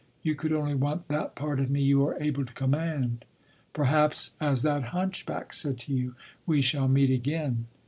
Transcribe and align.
You 0.23 0.33
could 0.33 0.51
only 0.51 0.73
want 0.73 1.09
that 1.09 1.35
part 1.35 1.59
of 1.59 1.69
me 1.69 1.83
you 1.83 2.03
are 2.07 2.19
able 2.19 2.43
to 2.43 2.53
command. 2.53 3.23
Perhaps, 3.71 4.35
as 4.41 4.63
that 4.63 4.85
Hunchback 4.85 5.53
said 5.53 5.77
to 5.81 5.93
you, 5.93 6.15
’We 6.47 6.63
shall 6.63 6.87
meet 6.87 7.11
again. 7.11 7.67